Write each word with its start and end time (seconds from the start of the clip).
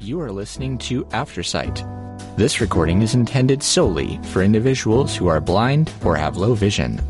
You 0.00 0.20
are 0.20 0.30
listening 0.30 0.76
to 0.78 1.04
Aftersight. 1.06 1.82
This 2.36 2.60
recording 2.60 3.00
is 3.00 3.14
intended 3.14 3.62
solely 3.62 4.20
for 4.24 4.42
individuals 4.42 5.16
who 5.16 5.26
are 5.26 5.40
blind 5.40 5.90
or 6.04 6.16
have 6.16 6.36
low 6.36 6.54
vision. 6.54 7.00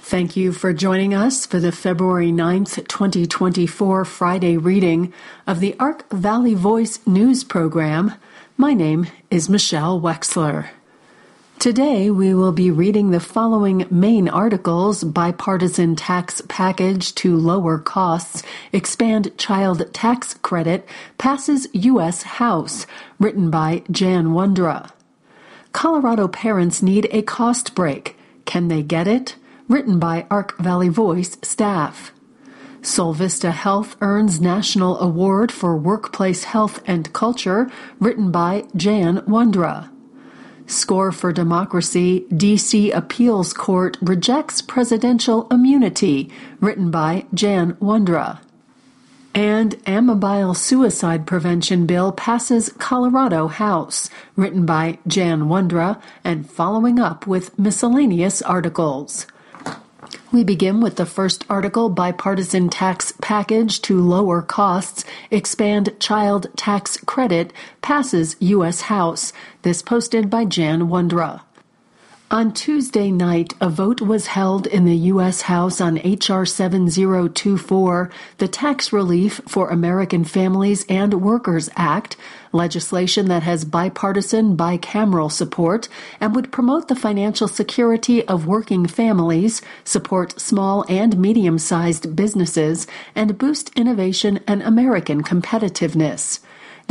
Thank 0.00 0.34
you 0.34 0.50
for 0.50 0.72
joining 0.72 1.12
us 1.12 1.44
for 1.44 1.60
the 1.60 1.72
February 1.72 2.32
9th, 2.32 2.88
2024 2.88 4.06
Friday 4.06 4.56
reading 4.56 5.12
of 5.46 5.60
the 5.60 5.76
Ark 5.78 6.10
Valley 6.10 6.54
Voice 6.54 6.98
news 7.06 7.44
program. 7.44 8.14
My 8.56 8.72
name 8.72 9.06
is 9.30 9.50
Michelle 9.50 10.00
Wexler. 10.00 10.70
Today, 11.60 12.08
we 12.10 12.32
will 12.32 12.52
be 12.52 12.70
reading 12.70 13.10
the 13.10 13.20
following 13.20 13.86
main 13.90 14.30
articles 14.30 15.04
Bipartisan 15.04 15.94
Tax 15.94 16.40
Package 16.48 17.14
to 17.16 17.36
Lower 17.36 17.78
Costs, 17.78 18.42
Expand 18.72 19.36
Child 19.36 19.92
Tax 19.92 20.32
Credit, 20.40 20.88
Passes 21.18 21.68
U.S. 21.74 22.22
House, 22.22 22.86
written 23.18 23.50
by 23.50 23.82
Jan 23.90 24.28
Wondra. 24.28 24.90
Colorado 25.72 26.28
parents 26.28 26.80
need 26.80 27.06
a 27.10 27.20
cost 27.20 27.74
break. 27.74 28.16
Can 28.46 28.68
they 28.68 28.82
get 28.82 29.06
it? 29.06 29.36
Written 29.68 29.98
by 29.98 30.26
Ark 30.30 30.56
Valley 30.56 30.88
Voice 30.88 31.36
staff. 31.42 32.10
Solvista 32.80 33.52
Health 33.52 33.98
earns 34.00 34.40
National 34.40 34.98
Award 34.98 35.52
for 35.52 35.76
Workplace 35.76 36.44
Health 36.44 36.82
and 36.86 37.12
Culture, 37.12 37.70
written 37.98 38.30
by 38.30 38.64
Jan 38.74 39.18
Wondra. 39.26 39.90
Score 40.70 41.10
for 41.10 41.32
Democracy, 41.32 42.26
D.C. 42.34 42.92
Appeals 42.92 43.52
Court 43.52 43.96
rejects 44.00 44.62
presidential 44.62 45.48
immunity, 45.50 46.30
written 46.60 46.90
by 46.90 47.26
Jan 47.34 47.74
Wondra. 47.74 48.38
And 49.34 49.72
Amabile 49.84 50.56
Suicide 50.56 51.26
Prevention 51.26 51.86
Bill 51.86 52.12
passes 52.12 52.72
Colorado 52.78 53.48
House, 53.48 54.08
written 54.36 54.64
by 54.64 54.98
Jan 55.06 55.42
Wondra, 55.42 56.00
and 56.22 56.48
following 56.48 56.98
up 56.98 57.26
with 57.26 57.58
miscellaneous 57.58 58.40
articles. 58.40 59.26
We 60.32 60.44
begin 60.44 60.80
with 60.80 60.96
the 60.96 61.06
first 61.06 61.44
article 61.50 61.88
Bipartisan 61.88 62.68
Tax 62.68 63.12
Package 63.20 63.82
to 63.82 64.00
Lower 64.00 64.42
Costs, 64.42 65.04
Expand 65.30 65.94
Child 65.98 66.46
Tax 66.56 66.96
Credit, 66.98 67.52
passes 67.82 68.36
U.S. 68.40 68.82
House. 68.82 69.32
This 69.62 69.82
posted 69.82 70.30
by 70.30 70.44
Jan 70.44 70.82
Wondra. 70.82 71.42
On 72.32 72.52
Tuesday 72.52 73.10
night, 73.10 73.54
a 73.60 73.68
vote 73.68 74.00
was 74.00 74.28
held 74.28 74.68
in 74.68 74.84
the 74.84 74.94
U.S. 74.94 75.40
House 75.40 75.80
on 75.80 75.98
H.R. 75.98 76.46
7024, 76.46 78.08
the 78.38 78.46
Tax 78.46 78.92
Relief 78.92 79.40
for 79.48 79.68
American 79.68 80.22
Families 80.22 80.86
and 80.88 81.22
Workers 81.22 81.68
Act, 81.74 82.16
legislation 82.52 83.26
that 83.26 83.42
has 83.42 83.64
bipartisan, 83.64 84.56
bicameral 84.56 85.32
support 85.32 85.88
and 86.20 86.32
would 86.36 86.52
promote 86.52 86.86
the 86.86 86.94
financial 86.94 87.48
security 87.48 88.24
of 88.28 88.46
working 88.46 88.86
families, 88.86 89.60
support 89.82 90.40
small 90.40 90.84
and 90.88 91.18
medium 91.18 91.58
sized 91.58 92.14
businesses, 92.14 92.86
and 93.16 93.38
boost 93.38 93.72
innovation 93.74 94.38
and 94.46 94.62
American 94.62 95.24
competitiveness. 95.24 96.38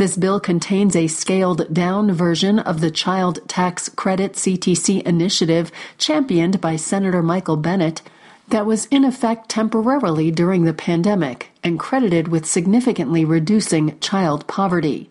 This 0.00 0.16
bill 0.16 0.40
contains 0.40 0.96
a 0.96 1.08
scaled 1.08 1.74
down 1.74 2.10
version 2.12 2.58
of 2.58 2.80
the 2.80 2.90
Child 2.90 3.46
Tax 3.46 3.90
Credit 3.90 4.32
CTC 4.32 5.02
initiative 5.02 5.70
championed 5.98 6.58
by 6.58 6.76
Senator 6.76 7.22
Michael 7.22 7.58
Bennet 7.58 8.00
that 8.48 8.64
was 8.64 8.86
in 8.86 9.04
effect 9.04 9.50
temporarily 9.50 10.30
during 10.30 10.64
the 10.64 10.72
pandemic 10.72 11.50
and 11.62 11.78
credited 11.78 12.28
with 12.28 12.46
significantly 12.46 13.26
reducing 13.26 14.00
child 14.00 14.46
poverty. 14.46 15.10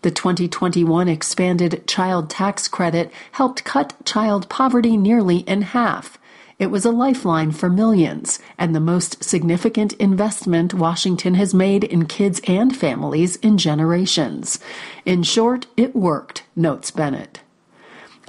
The 0.00 0.10
2021 0.10 1.06
expanded 1.06 1.86
child 1.86 2.30
tax 2.30 2.66
credit 2.66 3.12
helped 3.32 3.64
cut 3.64 3.92
child 4.06 4.48
poverty 4.48 4.96
nearly 4.96 5.40
in 5.40 5.60
half 5.60 6.18
it 6.60 6.70
was 6.70 6.84
a 6.84 6.90
lifeline 6.90 7.50
for 7.50 7.70
millions 7.70 8.38
and 8.58 8.74
the 8.74 8.80
most 8.80 9.24
significant 9.24 9.94
investment 9.94 10.74
Washington 10.74 11.34
has 11.34 11.54
made 11.54 11.82
in 11.82 12.04
kids 12.04 12.40
and 12.46 12.76
families 12.76 13.36
in 13.36 13.56
generations. 13.56 14.60
In 15.06 15.22
short, 15.22 15.66
it 15.78 15.96
worked, 15.96 16.44
notes 16.54 16.90
Bennet. 16.90 17.40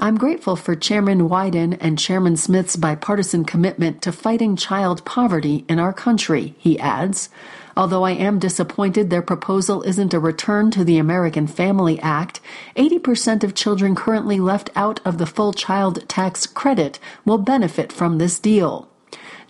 I'm 0.03 0.17
grateful 0.17 0.55
for 0.55 0.75
Chairman 0.75 1.29
Wyden 1.29 1.77
and 1.79 1.99
Chairman 1.99 2.35
Smith's 2.35 2.75
bipartisan 2.75 3.45
commitment 3.45 4.01
to 4.01 4.11
fighting 4.11 4.55
child 4.55 5.05
poverty 5.05 5.63
in 5.69 5.77
our 5.77 5.93
country, 5.93 6.55
he 6.57 6.79
adds. 6.79 7.29
Although 7.77 8.03
I 8.03 8.13
am 8.13 8.39
disappointed 8.39 9.11
their 9.11 9.21
proposal 9.21 9.83
isn't 9.83 10.15
a 10.15 10.19
return 10.19 10.71
to 10.71 10.83
the 10.83 10.97
American 10.97 11.45
Family 11.45 11.99
Act, 11.99 12.41
80% 12.75 13.43
of 13.43 13.53
children 13.53 13.93
currently 13.93 14.39
left 14.39 14.71
out 14.75 14.99
of 15.05 15.19
the 15.19 15.27
full 15.27 15.53
child 15.53 16.09
tax 16.09 16.47
credit 16.47 16.97
will 17.23 17.37
benefit 17.37 17.93
from 17.93 18.17
this 18.17 18.39
deal. 18.39 18.90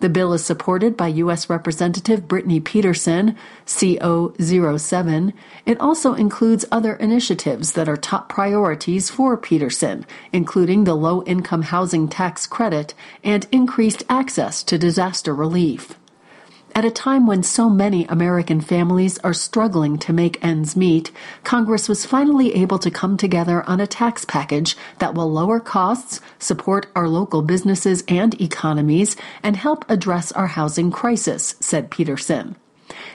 The 0.02 0.10
bill 0.10 0.34
is 0.34 0.44
supported 0.44 0.98
by 0.98 1.10
U.S. 1.10 1.48
Representative 1.48 2.28
Brittany 2.28 2.60
Pettersen, 2.60 3.36
CO07. 3.68 5.34
It 5.68 5.80
also 5.80 6.16
includes 6.16 6.66
other 6.72 6.96
initiatives 6.96 7.74
that 7.74 7.88
are 7.88 7.98
top 7.98 8.28
priorities 8.28 9.12
for 9.12 9.38
Pettersen, 9.38 10.06
including 10.34 10.86
the 10.86 10.96
low 10.96 11.22
income 11.26 11.62
housing 11.62 12.08
tax 12.08 12.48
credit 12.48 12.96
and 13.24 13.46
increased 13.52 14.02
access 14.10 14.64
to 14.64 14.80
disaster 14.80 15.36
relief. 15.36 16.01
At 16.74 16.86
a 16.86 16.92
time 16.92 17.28
when 17.28 17.44
so 17.44 17.70
many 17.70 18.06
American 18.06 18.62
families 18.62 19.18
are 19.20 19.34
struggling 19.34 19.98
to 20.00 20.14
make 20.14 20.44
ends 20.44 20.78
meet, 20.78 21.12
Congress 21.44 21.90
was 21.90 22.06
finally 22.06 22.56
able 22.56 22.80
to 22.80 22.90
come 22.90 23.18
together 23.18 23.68
on 23.70 23.82
a 23.82 23.88
tax 23.88 24.24
package 24.24 24.78
that 25.00 25.14
will 25.14 25.30
lower 25.30 25.60
costs, 25.60 26.22
support 26.40 26.88
our 26.96 27.10
local 27.10 27.42
businesses 27.42 28.06
and 28.08 28.40
economies, 28.42 29.18
and 29.44 29.58
help 29.58 29.84
address 29.90 30.32
our 30.32 30.48
housing 30.48 30.92
crisis, 30.92 31.56
said 31.60 31.92
Pettersen. 31.92 32.56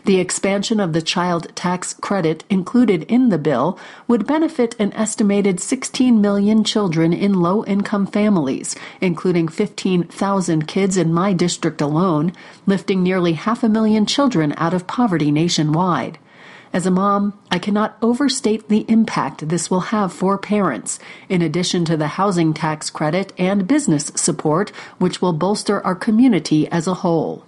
The 0.07 0.21
expansion 0.21 0.79
of 0.79 0.93
the 0.93 1.03
child 1.03 1.49
tax 1.57 1.93
credit 1.93 2.45
included 2.49 3.03
in 3.11 3.31
the 3.31 3.39
bill 3.39 3.77
would 4.07 4.25
benefit 4.25 4.77
an 4.79 4.93
estimated 4.93 5.59
16 5.59 6.21
million 6.21 6.63
children 6.63 7.13
in 7.13 7.41
low 7.41 7.65
income 7.65 8.07
families, 8.07 8.77
including 9.01 9.49
15,000 9.49 10.69
kids 10.69 10.97
in 10.97 11.13
my 11.13 11.33
district 11.33 11.81
alone, 11.81 12.33
lifting 12.67 13.03
nearly 13.03 13.33
half 13.33 13.65
a 13.65 13.69
million 13.69 14.07
children 14.07 14.55
out 14.57 14.73
of 14.73 14.87
poverty 14.87 15.33
nationwide. 15.33 16.21
As 16.73 16.87
a 16.87 16.93
mom, 16.93 17.37
I 17.51 17.59
cannot 17.59 17.99
overstate 18.01 18.69
the 18.69 18.85
impact 18.87 19.49
this 19.49 19.73
will 19.73 19.91
have 19.91 20.13
for 20.13 20.39
parents, 20.39 21.01
in 21.29 21.43
addition 21.43 21.85
to 21.87 21.97
the 21.97 22.15
housing 22.15 22.55
tax 22.55 22.91
credit 22.91 23.33
and 23.39 23.67
business 23.67 24.13
support, 24.15 24.71
which 24.99 25.21
will 25.21 25.33
bolster 25.33 25.85
our 25.85 25.97
community 25.97 26.69
as 26.69 26.87
a 26.87 26.95
whole. 26.95 27.45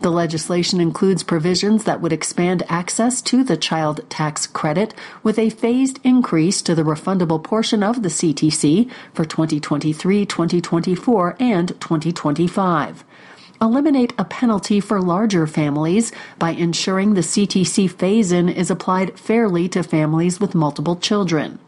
The 0.00 0.10
legislation 0.10 0.80
includes 0.80 1.22
provisions 1.22 1.84
that 1.84 2.00
would 2.00 2.12
expand 2.12 2.62
access 2.68 3.22
to 3.22 3.42
the 3.42 3.56
child 3.56 4.08
tax 4.10 4.46
credit 4.46 4.94
with 5.22 5.38
a 5.38 5.50
phased 5.50 5.98
increase 6.04 6.62
to 6.62 6.74
the 6.74 6.82
refundable 6.82 7.42
portion 7.42 7.82
of 7.82 8.02
the 8.02 8.08
CTC 8.08 8.90
for 9.14 9.24
2023, 9.24 10.26
2024, 10.26 11.36
and 11.40 11.68
2025 11.80 13.04
eliminate 13.60 14.12
a 14.18 14.24
penalty 14.24 14.80
for 14.80 15.00
larger 15.00 15.46
families 15.46 16.12
by 16.38 16.50
ensuring 16.50 17.14
the 17.14 17.22
CTC 17.22 17.90
phase 17.90 18.32
in 18.32 18.48
is 18.50 18.70
applied 18.70 19.18
fairly 19.18 19.68
to 19.68 19.82
families 19.82 20.38
with 20.38 20.54
multiple 20.54 20.96
children. 20.96 21.58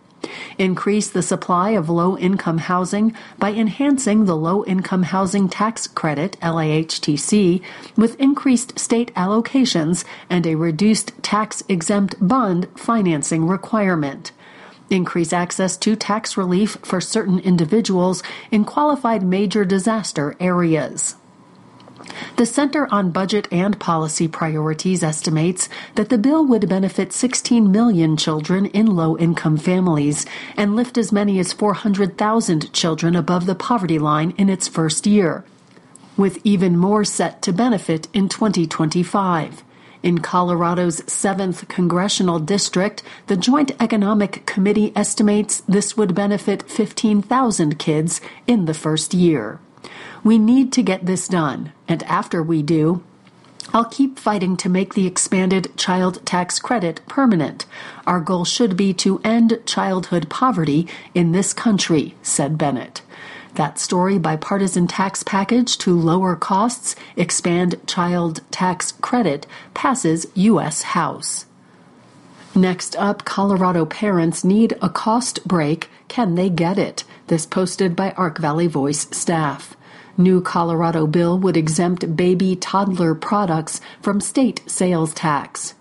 Increase 0.59 1.09
the 1.09 1.23
supply 1.23 1.71
of 1.71 1.89
low 1.89 2.19
income 2.19 2.59
housing 2.59 3.15
by 3.39 3.53
enhancing 3.53 4.25
the 4.25 4.37
Low 4.37 4.65
Income 4.65 5.05
Housing 5.05 5.49
Tax 5.49 5.87
Credit, 5.87 6.37
LIHTC, 6.41 7.63
with 7.97 8.19
increased 8.21 8.79
state 8.79 9.15
allocations 9.15 10.05
and 10.29 10.47
a 10.47 10.57
reduced 10.57 11.13
tax 11.23 11.63
exempt 11.69 12.17
bond 12.21 12.69
financing 12.77 13.47
requirement 13.47 14.33
increase 14.91 15.33
access 15.33 15.77
to 15.77 15.95
tax 15.95 16.37
relief 16.37 16.79
for 16.83 17.01
certain 17.01 17.39
individuals 17.41 18.23
in 18.51 18.65
qualified 18.65 19.23
major 19.23 19.65
disaster 19.65 20.35
areas. 20.41 21.17
The 22.37 22.47
Center 22.47 22.87
on 22.93 23.11
Budget 23.11 23.49
and 23.51 23.79
Policy 23.81 24.29
Priorities 24.29 25.03
estimates 25.03 25.69
that 25.97 26.09
the 26.09 26.19
bill 26.19 26.47
would 26.47 26.69
benefit 26.69 27.13
16 27.13 27.71
million 27.71 28.17
children 28.17 28.67
in 28.67 28.95
low 28.95 29.17
income 29.19 29.57
families 29.57 30.25
and 30.57 30.77
lift 30.77 30.97
as 30.97 31.13
many 31.13 31.39
as 31.39 31.53
400,000 31.53 32.73
children 32.73 33.17
above 33.17 33.47
the 33.47 33.55
poverty 33.55 33.99
line 33.99 34.35
in 34.39 34.49
its 34.49 34.69
first 34.69 35.07
year, 35.07 35.45
with 36.17 36.39
even 36.45 36.77
more 36.77 37.05
set 37.05 37.43
to 37.43 37.53
benefit 37.53 38.09
in 38.13 38.29
2025. 38.29 39.65
In 40.03 40.21
Colorado's 40.21 41.01
7th 41.03 41.67
congressional 41.67 42.39
district, 42.39 43.03
the 43.27 43.37
Joint 43.37 43.73
Economic 43.81 44.47
Committee 44.47 44.93
estimates 44.95 45.63
this 45.69 45.97
would 45.97 46.15
benefit 46.15 46.71
15,000 46.71 47.79
kids 47.79 48.21
in 48.47 48.67
the 48.67 48.75
first 48.75 49.13
year. 49.13 49.59
We 50.25 50.39
need 50.39 50.73
to 50.75 50.83
get 50.83 51.07
this 51.07 51.29
done, 51.29 51.73
and 51.87 52.03
after 52.05 52.43
we 52.43 52.63
do, 52.63 53.03
I'll 53.73 53.85
keep 53.85 54.19
fighting 54.19 54.57
to 54.59 54.69
make 54.69 54.95
the 54.95 55.07
expanded 55.07 55.77
child 55.77 56.25
tax 56.25 56.59
credit 56.59 57.01
permanent. 57.07 57.67
Our 58.07 58.21
goal 58.21 58.45
should 58.47 58.77
be 58.77 58.95
to 58.95 59.21
end 59.23 59.61
childhood 59.67 60.31
poverty 60.31 60.89
in 61.15 61.33
this 61.33 61.53
country, 61.53 62.15
said 62.23 62.57
Bennet. 62.57 63.03
That 63.55 63.79
story 63.79 64.19
bipartisan 64.19 64.87
tax 64.87 65.23
package 65.23 65.77
to 65.79 65.99
lower 65.99 66.35
costs, 66.37 66.97
expand 67.17 67.77
child 67.87 68.41
tax 68.51 68.93
credit 68.93 69.47
passes 69.75 70.27
U.S. 70.35 70.83
House. 70.83 71.45
Next 72.55 72.97
up, 72.97 73.25
Colorado 73.25 73.85
parents 73.85 74.45
need 74.45 74.77
a 74.81 74.89
cost 74.89 75.47
break. 75.47 75.91
Can 76.09 76.35
they 76.35 76.49
get 76.49 76.79
it? 76.79 77.05
This 77.27 77.45
posted 77.45 77.95
by 77.95 78.13
Ark 78.13 78.39
Valley 78.39 78.67
Voice 78.67 79.07
staff. 79.11 79.77
New 80.19 80.41
Colorado 80.41 81.07
bill 81.07 81.39
would 81.39 81.57
exempt 81.57 82.17
baby 82.17 82.57
toddler 82.57 83.15
products 83.15 83.81
from 84.03 84.21
state 84.21 84.61
sales 84.67 85.15
tax. 85.15 85.77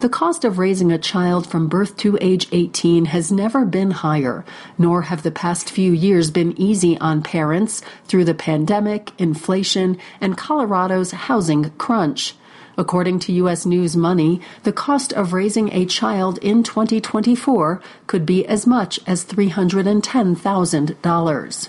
The 0.00 0.10
cost 0.10 0.44
of 0.44 0.58
raising 0.58 0.92
a 0.92 0.98
child 0.98 1.46
from 1.46 1.68
birth 1.68 1.96
to 1.96 2.18
age 2.20 2.46
18 2.52 3.06
has 3.06 3.32
never 3.32 3.64
been 3.64 3.90
higher, 3.90 4.44
nor 4.76 5.00
have 5.02 5.22
the 5.22 5.30
past 5.30 5.70
few 5.70 5.90
years 5.90 6.30
been 6.30 6.52
easy 6.60 6.98
on 6.98 7.22
parents 7.22 7.80
through 8.04 8.26
the 8.26 8.34
pandemic, 8.34 9.12
inflation, 9.18 9.96
and 10.20 10.36
Colorado's 10.36 11.12
housing 11.12 11.70
crunch. 11.78 12.34
According 12.76 13.20
to 13.20 13.32
U.S. 13.32 13.64
News 13.66 13.96
Money, 13.96 14.40
the 14.64 14.72
cost 14.72 15.14
of 15.14 15.32
raising 15.32 15.72
a 15.72 15.86
child 15.86 16.36
in 16.38 16.62
2024 16.62 17.80
could 18.06 18.26
be 18.26 18.46
as 18.46 18.66
much 18.66 19.00
as 19.06 19.24
$310,000. 19.24 21.68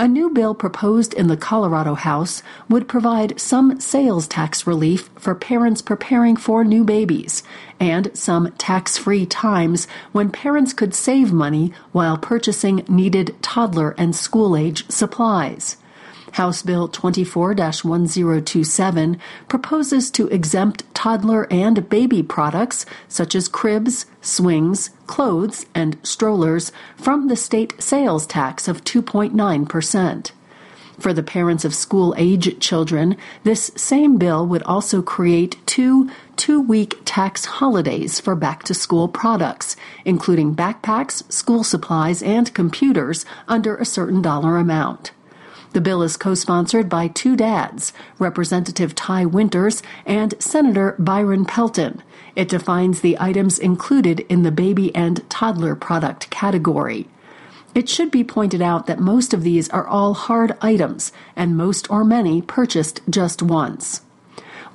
A 0.01 0.07
new 0.07 0.31
bill 0.31 0.55
proposed 0.55 1.13
in 1.13 1.27
the 1.27 1.37
Colorado 1.37 1.97
House 1.97 2.45
would 2.69 2.87
provide 2.87 3.41
some 3.41 3.81
sales 3.81 4.29
tax 4.29 4.65
relief 4.65 5.11
for 5.17 5.35
parents 5.35 5.83
preparing 5.83 6.37
for 6.37 6.63
new 6.63 6.85
babies 6.85 7.43
and 7.81 8.09
some 8.17 8.53
tax 8.59 8.97
free 8.97 9.27
times 9.27 9.89
when 10.13 10.31
parents 10.31 10.73
could 10.73 10.95
save 10.95 11.33
money 11.33 11.73
while 11.91 12.17
purchasing 12.17 12.85
needed 12.89 13.35
toddler 13.43 13.97
and 13.99 14.15
school 14.15 14.57
age 14.57 14.89
supplies. 14.89 15.79
House 16.33 16.63
Bill 16.63 16.89
24 16.89 17.55
1027 17.55 19.19
proposes 19.49 20.11
to 20.11 20.29
exempt 20.29 20.83
toddler 20.95 21.47
and 21.51 21.89
baby 21.89 22.23
products 22.23 22.87
such 23.09 23.35
as 23.35 23.49
cribs, 23.49 24.07
swings, 24.21 24.91
clothes, 25.07 25.67
and 25.75 25.99
strollers 26.03 26.73
from 26.97 27.29
the 27.29 27.37
state 27.37 27.81
sales 27.83 28.27
tax 28.27 28.69
of 28.69 28.85
2.9%. 28.85 30.31
For 30.99 31.13
the 31.13 31.23
parents 31.23 31.65
of 31.65 31.75
school 31.75 32.13
age 32.19 32.59
children, 32.59 33.17
this 33.45 33.71
same 33.77 34.19
bill 34.19 34.45
would 34.47 34.65
also 34.65 35.01
create 35.01 35.57
two 35.65 36.11
two 36.37 36.61
week 36.61 37.01
tax 37.05 37.45
holidays 37.45 38.19
for 38.21 38.35
back 38.35 38.63
to 38.65 38.75
school 38.75 39.07
products, 39.09 39.77
including 40.05 40.57
backpacks, 40.57 41.31
school 41.33 41.63
supplies, 41.63 42.23
and 42.23 42.53
computers 42.53 43.25
under 43.47 43.77
a 43.77 43.85
certain 43.85 44.23
dollar 44.23 44.57
amount. 44.57 45.13
The 45.73 45.81
bill 45.81 46.03
is 46.03 46.17
co 46.17 46.35
sponsored 46.35 46.89
by 46.89 47.09
two 47.09 47.37
dads, 47.37 47.93
Representative 48.19 48.95
Ty 48.95 49.27
Winters 49.27 49.83
and 50.07 50.35
Senator 50.39 50.97
Byron 50.99 51.45
Pelton. 51.45 52.03
It 52.35 52.49
defines 52.49 53.01
the 53.01 53.17
items 53.21 53.59
included 53.59 54.21
in 54.29 54.43
the 54.43 54.51
baby 54.51 54.95
and 54.95 55.29
toddler 55.29 55.75
product 55.75 56.31
category. 56.31 57.09
It 57.75 57.89
should 57.89 58.11
be 58.11 58.25
pointed 58.25 58.63
out 58.63 58.87
that 58.87 58.99
most 58.99 59.35
of 59.35 59.43
these 59.43 59.69
are 59.69 59.87
all 59.87 60.15
hard 60.15 60.57
items, 60.63 61.13
and 61.37 61.57
most 61.57 61.91
or 61.91 62.03
many 62.03 62.41
purchased 62.41 63.03
just 63.09 63.43
once. 63.43 64.01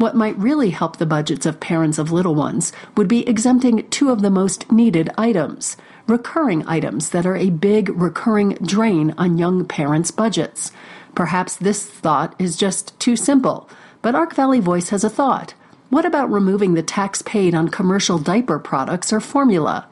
What 0.04 0.18
might 0.18 0.38
really 0.38 0.72
help 0.72 0.98
the 0.98 1.06
budgets 1.06 1.46
of 1.46 1.62
parents 1.62 1.98
of 1.98 2.12
little 2.12 2.36
ones 2.36 2.74
would 2.98 3.08
be 3.08 3.26
exempting 3.26 3.88
two 3.90 4.10
of 4.10 4.22
the 4.22 4.30
most 4.30 4.70
needed 4.70 5.10
items 5.18 5.78
recurring 6.08 6.68
items 6.68 7.12
that 7.12 7.26
are 7.26 7.38
a 7.38 7.50
big 7.50 7.88
recurring 7.88 8.56
drain 8.56 9.16
on 9.18 9.38
young 9.38 9.64
parents' 9.64 10.12
budgets. 10.12 10.74
Perhaps 11.16 11.56
this 11.56 11.86
thought 11.86 12.36
is 12.38 12.58
just 12.58 13.00
too 13.00 13.16
simple, 13.16 13.70
but 14.02 14.14
Ark 14.14 14.36
Valley 14.36 14.60
Voice 14.60 14.90
has 14.90 15.06
a 15.06 15.10
thought. 15.10 15.54
What 15.90 16.04
about 16.04 16.30
removing 16.30 16.74
the 16.74 16.84
tax 16.84 17.22
paid 17.22 17.56
on 17.56 17.70
commercial 17.70 18.20
diaper 18.20 18.60
products 18.60 19.14
or 19.14 19.22
formula? 19.22 19.88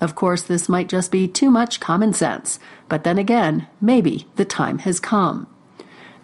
Of 0.00 0.14
course, 0.14 0.42
this 0.42 0.68
might 0.68 0.88
just 0.88 1.10
be 1.10 1.26
too 1.26 1.50
much 1.50 1.80
common 1.80 2.12
sense, 2.12 2.60
but 2.88 3.02
then 3.02 3.18
again, 3.18 3.66
maybe 3.80 4.28
the 4.36 4.44
time 4.44 4.78
has 4.86 5.00
come. 5.00 5.48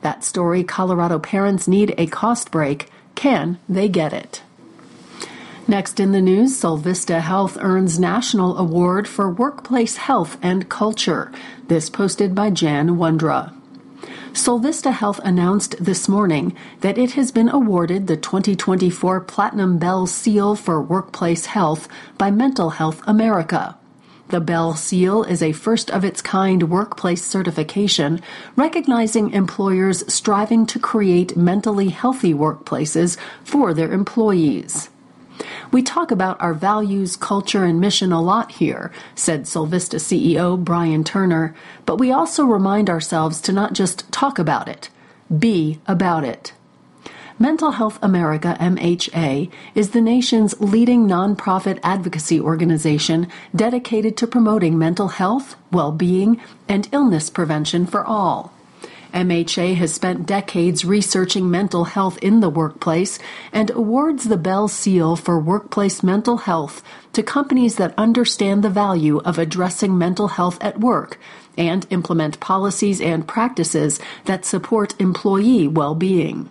That 0.03 0.23
story 0.23 0.63
Colorado 0.63 1.19
parents 1.19 1.67
need 1.67 1.93
a 1.99 2.07
cost 2.07 2.53
break. 2.53 2.89
Can 3.15 3.59
they 3.69 3.89
get 3.89 4.13
it? 4.13 4.43
Next 5.69 6.01
in 6.01 6.13
the 6.13 6.21
news, 6.21 6.61
Solvista 6.61 7.21
Health 7.21 7.57
earns 7.61 7.99
National 7.99 8.59
Award 8.59 9.07
for 9.07 9.31
Workplace 9.31 9.97
Health 9.97 10.37
and 10.43 10.69
Culture. 10.69 11.31
This 11.69 11.89
posted 11.89 12.35
by 12.35 12.51
Jan 12.51 12.97
Wondra. 12.97 13.55
Solvista 14.33 14.93
Health 14.93 15.21
announced 15.25 15.77
this 15.79 16.09
morning 16.09 16.57
that 16.81 16.99
it 16.99 17.13
has 17.13 17.31
been 17.31 17.49
awarded 17.49 18.07
the 18.07 18.17
2024 18.17 19.21
Platinum 19.21 19.79
Bell 19.79 20.07
Seal 20.07 20.57
for 20.57 20.83
Workplace 20.83 21.47
Health 21.47 21.87
by 22.19 22.31
Mental 22.31 22.71
Health 22.71 23.01
America. 23.07 23.77
The 24.33 24.41
Bell 24.41 24.75
Seal 24.75 25.25
is 25.25 25.43
a 25.43 25.53
first 25.53 25.91
of 25.91 26.07
its 26.07 26.23
kind 26.23 26.71
workplace 26.71 27.23
certification 27.23 28.23
recognizing 28.57 29.31
employers 29.33 30.11
striving 30.11 30.65
to 30.69 30.79
create 30.79 31.37
mentally 31.37 31.91
healthy 31.91 32.33
workplaces 32.33 33.19
for 33.45 33.75
their 33.75 33.93
employees. 33.93 34.89
We 35.71 35.83
talk 35.83 36.11
about 36.11 36.41
our 36.41 36.55
values, 36.55 37.15
culture, 37.15 37.65
and 37.65 37.79
mission 37.79 38.11
a 38.11 38.23
lot 38.23 38.53
here, 38.53 38.91
said 39.15 39.43
Solvista 39.43 40.01
CEO 40.01 40.57
Brian 40.59 41.05
Turner, 41.05 41.55
but 41.85 42.01
we 42.01 42.11
also 42.11 42.47
remind 42.47 42.89
ourselves 42.89 43.39
to 43.43 43.53
not 43.53 43.75
just 43.75 44.11
talk 44.11 44.39
about 44.39 44.67
it, 44.67 44.89
be 45.29 45.79
about 45.87 46.25
it. 46.25 46.55
Mental 47.39 47.73
Health 47.73 47.99
America, 48.03 48.57
MHA, 48.61 49.51
is 49.75 49.91
the 49.91 50.01
nation's 50.01 50.61
leading 50.61 51.07
nonprofit 51.07 51.79
advocacy 51.83 52.39
organization 52.39 53.27
dedicated 53.57 54.17
to 54.19 54.27
promoting 54.27 54.79
mental 54.79 55.09
health, 55.09 55.57
well 55.71 55.93
being, 55.93 56.41
and 56.69 56.89
illness 56.93 57.31
prevention 57.31 57.87
for 57.87 58.05
all. 58.05 58.53
MHA 59.15 59.75
has 59.77 59.93
spent 59.93 60.27
decades 60.27 60.85
researching 60.85 61.51
mental 61.51 61.85
health 61.85 62.19
in 62.23 62.41
the 62.41 62.49
workplace 62.49 63.19
and 63.53 63.71
awards 63.71 64.25
the 64.25 64.39
Bell 64.39 64.69
Seal 64.69 65.17
for 65.17 65.39
workplace 65.39 66.03
mental 66.03 66.39
health 66.39 66.83
to 67.13 67.23
companies 67.23 67.77
that 67.77 67.95
understand 67.99 68.63
the 68.63 68.71
value 68.71 69.19
of 69.19 69.39
addressing 69.39 69.99
mental 69.99 70.29
health 70.29 70.59
at 70.63 70.81
work 70.81 71.19
and 71.59 71.87
implement 71.91 72.41
policies 72.41 73.01
and 73.01 73.29
practices 73.29 74.01
that 74.25 74.47
support 74.47 74.99
employee 74.99 75.69
well 75.69 75.95
being. 75.95 76.49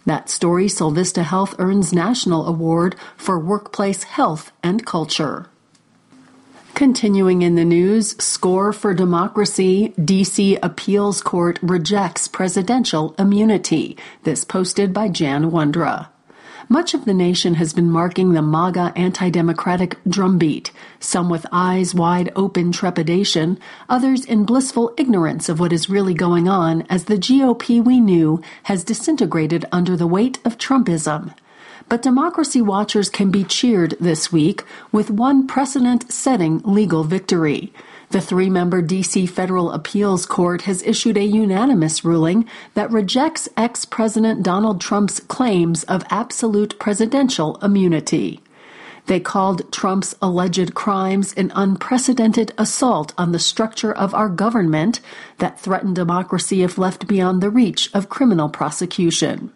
That 0.04 0.30
story, 0.30 0.66
Solvista 0.66 1.24
Health 1.24 1.56
earns 1.60 1.94
National 1.94 2.48
Award 2.48 2.96
for 3.16 3.38
Workplace 3.40 4.02
Health 4.04 4.52
and 4.64 4.84
Culture. 4.86 5.51
Continuing 6.74 7.42
in 7.44 7.56
the 7.56 7.66
news, 7.66 8.16
score 8.24 8.74
for 8.74 8.94
democracy, 8.94 9.94
DC 10.00 10.58
Appeals 10.64 11.22
Court 11.22 11.60
rejects 11.62 12.28
presidential 12.28 13.14
immunity. 13.20 13.98
This 14.24 14.44
posted 14.44 14.92
by 14.94 15.10
Jan 15.10 15.52
Wondra. 15.52 16.08
Much 16.70 16.94
of 16.94 17.06
the 17.06 17.14
nation 17.14 17.56
has 17.56 17.74
been 17.74 17.92
marking 17.92 18.32
the 18.32 18.42
MAGA 18.42 18.94
anti 18.96 19.30
democratic 19.30 19.98
drumbeat, 20.08 20.72
some 21.00 21.30
with 21.30 21.46
eyes 21.52 21.94
wide 21.94 22.32
open 22.36 22.72
trepidation, 22.72 23.60
others 23.90 24.24
in 24.24 24.46
blissful 24.46 24.94
ignorance 24.98 25.50
of 25.50 25.60
what 25.60 25.74
is 25.74 25.90
really 25.90 26.14
going 26.14 26.48
on 26.48 26.84
as 26.90 27.04
the 27.04 27.18
GOP 27.18 27.84
we 27.84 28.00
knew 28.00 28.42
has 28.64 28.86
disintegrated 28.86 29.66
under 29.72 29.98
the 29.98 30.08
weight 30.08 30.40
of 30.46 30.58
Trumpism. 30.58 31.36
But 31.92 32.02
democracy 32.02 32.62
watchers 32.62 33.10
can 33.10 33.32
be 33.32 33.44
cheered 33.44 33.98
this 34.00 34.32
week 34.32 34.64
with 34.94 35.12
one 35.12 35.46
precedent 35.46 36.10
setting 36.10 36.62
legal 36.64 37.04
victory. 37.04 37.74
The 38.12 38.22
three 38.22 38.50
member 38.50 38.82
D.C. 38.82 39.26
Federal 39.26 39.74
Appeals 39.74 40.26
Court 40.26 40.62
has 40.62 40.82
issued 40.84 41.18
a 41.18 41.26
unanimous 41.26 42.06
ruling 42.06 42.48
that 42.76 42.90
rejects 42.92 43.50
ex 43.58 43.84
President 43.84 44.42
Donald 44.42 44.80
Trump's 44.80 45.20
claims 45.20 45.84
of 45.84 46.06
absolute 46.10 46.80
presidential 46.80 47.58
immunity. 47.58 48.40
They 49.08 49.20
called 49.20 49.70
Trump's 49.70 50.16
alleged 50.22 50.74
crimes 50.74 51.34
an 51.34 51.52
unprecedented 51.54 52.54
assault 52.58 53.14
on 53.18 53.34
the 53.34 53.38
structure 53.38 53.92
of 53.92 54.14
our 54.14 54.30
government 54.30 55.02
that 55.40 55.60
threatened 55.60 55.98
democracy 55.98 56.64
if 56.64 56.78
left 56.78 57.06
beyond 57.06 57.44
the 57.44 57.50
reach 57.50 57.94
of 57.94 58.08
criminal 58.08 58.48
prosecution. 58.48 59.52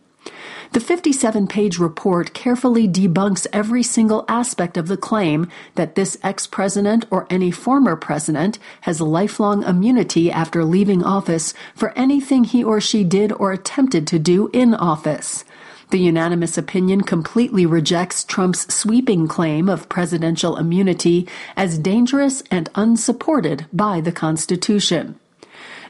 The 0.75 0.81
57 0.81 1.47
page 1.47 1.79
report 1.79 2.33
carefully 2.33 2.85
debunks 2.85 3.47
every 3.53 3.81
single 3.81 4.25
aspect 4.27 4.75
of 4.75 4.89
the 4.89 4.97
claim 4.97 5.47
that 5.75 5.95
this 5.95 6.17
ex 6.21 6.47
president 6.47 7.05
or 7.09 7.25
any 7.29 7.49
former 7.49 7.95
president 7.95 8.59
has 8.81 8.99
lifelong 8.99 9.63
immunity 9.63 10.29
after 10.29 10.65
leaving 10.65 11.01
office 11.01 11.53
for 11.75 11.97
anything 11.97 12.43
he 12.43 12.61
or 12.61 12.81
she 12.81 13.05
did 13.05 13.31
or 13.31 13.53
attempted 13.53 14.05
to 14.07 14.19
do 14.19 14.49
in 14.51 14.73
office. 14.73 15.45
The 15.91 15.99
unanimous 15.99 16.57
opinion 16.57 17.03
completely 17.03 17.65
rejects 17.65 18.25
Trump's 18.25 18.75
sweeping 18.75 19.29
claim 19.29 19.69
of 19.69 19.87
presidential 19.87 20.57
immunity 20.57 21.25
as 21.55 21.79
dangerous 21.79 22.43
and 22.51 22.69
unsupported 22.75 23.65
by 23.71 24.01
the 24.01 24.11
Constitution. 24.11 25.17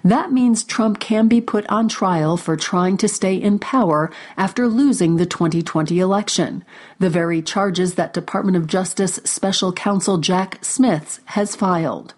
That 0.05 0.31
means 0.31 0.63
Trump 0.63 1.00
can 1.00 1.27
be 1.27 1.41
put 1.41 1.65
on 1.65 1.89
trial 1.89 2.38
for 2.38 2.55
trying 2.55 2.95
to 2.97 3.07
stay 3.07 3.33
in 3.33 3.57
power 3.57 4.12
after 4.38 4.67
losing 4.67 5.15
the 5.15 5.25
2020 5.25 6.00
election, 6.00 6.63
the 7.00 7.09
very 7.09 7.41
charges 7.41 7.95
that 7.95 8.13
Department 8.13 8.55
of 8.55 8.67
Justice 8.67 9.19
Special 9.24 9.74
Counsel 9.74 10.19
Jack 10.19 10.63
Smith 10.63 11.21
has 11.25 11.55
filed. 11.55 12.13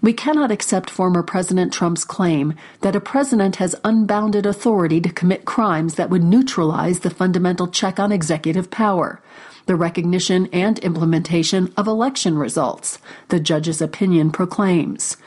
We 0.00 0.14
cannot 0.14 0.50
accept 0.50 0.88
former 0.88 1.22
President 1.22 1.74
Trump's 1.74 2.04
claim 2.04 2.54
that 2.80 2.96
a 2.96 3.02
president 3.02 3.56
has 3.56 3.76
unbounded 3.84 4.46
authority 4.46 4.98
to 5.02 5.12
commit 5.12 5.44
crimes 5.44 5.96
that 5.96 6.08
would 6.08 6.24
neutralize 6.24 7.00
the 7.00 7.10
fundamental 7.10 7.68
check 7.68 8.00
on 8.00 8.12
executive 8.12 8.70
power, 8.70 9.20
the 9.66 9.76
recognition 9.76 10.48
and 10.54 10.78
implementation 10.78 11.70
of 11.76 11.86
election 11.86 12.38
results, 12.38 12.98
the 13.28 13.38
judge's 13.38 13.82
opinion 13.82 14.30
proclaims 14.30 15.18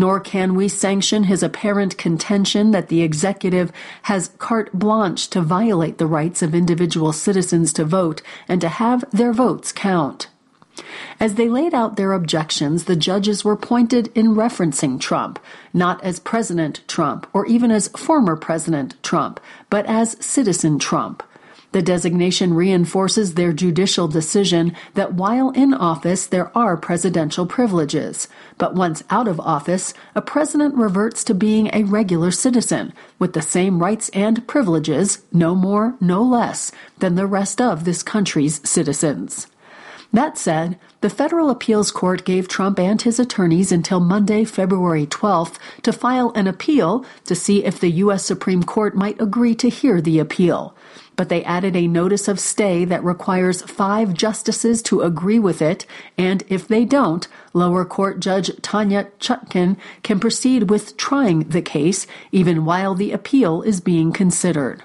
nor 0.00 0.18
can 0.18 0.54
we 0.54 0.66
sanction 0.66 1.24
his 1.24 1.42
apparent 1.42 1.98
contention 1.98 2.70
that 2.70 2.88
the 2.88 3.02
executive 3.02 3.70
has 4.04 4.32
carte 4.38 4.72
blanche 4.72 5.28
to 5.28 5.42
violate 5.42 5.98
the 5.98 6.06
rights 6.06 6.40
of 6.40 6.54
individual 6.54 7.12
citizens 7.12 7.70
to 7.70 7.84
vote 7.84 8.22
and 8.48 8.62
to 8.62 8.68
have 8.68 9.04
their 9.10 9.34
votes 9.34 9.72
count. 9.72 10.28
As 11.20 11.34
they 11.34 11.50
laid 11.50 11.74
out 11.74 11.96
their 11.96 12.14
objections, 12.14 12.84
the 12.84 12.96
judges 12.96 13.44
were 13.44 13.56
pointed 13.56 14.10
in 14.14 14.34
referencing 14.34 14.98
Trump, 14.98 15.38
not 15.74 16.02
as 16.02 16.18
President 16.18 16.80
Trump 16.88 17.26
or 17.34 17.44
even 17.44 17.70
as 17.70 17.88
former 17.88 18.36
President 18.36 18.94
Trump, 19.02 19.38
but 19.68 19.84
as 19.84 20.16
Citizen 20.24 20.78
Trump. 20.78 21.22
The 21.72 21.82
designation 21.82 22.54
reinforces 22.54 23.34
their 23.34 23.52
judicial 23.52 24.08
decision 24.08 24.74
that 24.94 25.14
while 25.14 25.50
in 25.50 25.72
office 25.72 26.26
there 26.26 26.56
are 26.56 26.76
presidential 26.76 27.46
privileges, 27.46 28.26
but 28.58 28.74
once 28.74 29.04
out 29.08 29.28
of 29.28 29.38
office, 29.38 29.94
a 30.16 30.20
president 30.20 30.74
reverts 30.74 31.22
to 31.24 31.34
being 31.34 31.70
a 31.72 31.84
regular 31.84 32.32
citizen 32.32 32.92
with 33.20 33.34
the 33.34 33.42
same 33.42 33.78
rights 33.78 34.08
and 34.08 34.48
privileges, 34.48 35.22
no 35.32 35.54
more, 35.54 35.94
no 36.00 36.22
less, 36.22 36.72
than 36.98 37.14
the 37.14 37.26
rest 37.26 37.60
of 37.60 37.84
this 37.84 38.02
country's 38.02 38.60
citizens. 38.68 39.46
That 40.12 40.36
said, 40.36 40.78
the 41.02 41.10
federal 41.10 41.50
appeals 41.50 41.90
court 41.90 42.24
gave 42.24 42.48
Trump 42.48 42.78
and 42.80 43.00
his 43.00 43.20
attorneys 43.20 43.70
until 43.70 44.00
Monday, 44.00 44.44
February 44.44 45.06
12th 45.06 45.56
to 45.82 45.92
file 45.92 46.32
an 46.34 46.46
appeal 46.46 47.04
to 47.26 47.34
see 47.34 47.64
if 47.64 47.78
the 47.78 47.90
U.S. 47.90 48.24
Supreme 48.24 48.64
Court 48.64 48.96
might 48.96 49.20
agree 49.20 49.54
to 49.54 49.68
hear 49.68 50.00
the 50.00 50.18
appeal 50.18 50.74
but 51.20 51.28
they 51.28 51.44
added 51.44 51.76
a 51.76 51.86
notice 51.86 52.28
of 52.28 52.40
stay 52.40 52.86
that 52.86 53.04
requires 53.04 53.60
five 53.60 54.14
justices 54.14 54.80
to 54.80 55.02
agree 55.02 55.38
with 55.38 55.60
it, 55.60 55.84
and 56.16 56.42
if 56.48 56.66
they 56.66 56.82
don't, 56.82 57.28
lower 57.52 57.84
court 57.84 58.20
judge 58.20 58.50
Tanya 58.62 59.06
Chutkan 59.18 59.76
can 60.02 60.18
proceed 60.18 60.70
with 60.70 60.96
trying 60.96 61.40
the 61.40 61.60
case 61.60 62.06
even 62.32 62.64
while 62.64 62.94
the 62.94 63.12
appeal 63.12 63.60
is 63.60 63.82
being 63.82 64.12
considered. 64.12 64.82